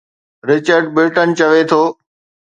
[0.47, 1.81] Richard Burton چوي ٿو.